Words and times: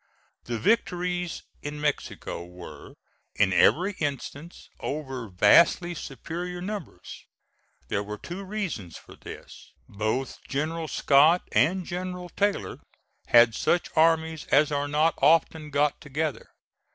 The 0.45 0.57
victories 0.57 1.43
in 1.61 1.79
Mexico 1.79 2.43
were, 2.43 2.95
in 3.35 3.53
every 3.53 3.91
instance, 3.99 4.67
over 4.79 5.29
vastly 5.29 5.93
superior 5.93 6.59
numbers. 6.59 7.27
There 7.87 8.01
were 8.01 8.17
two 8.17 8.43
reasons 8.43 8.97
for 8.97 9.15
this. 9.15 9.73
Both 9.87 10.39
General 10.47 10.87
Scott 10.87 11.43
and 11.51 11.85
General 11.85 12.29
Taylor 12.29 12.79
had 13.27 13.53
such 13.53 13.91
armies 13.95 14.47
as 14.47 14.71
are 14.71 14.87
not 14.87 15.13
often 15.21 15.69
got 15.69 16.01
together. 16.01 16.49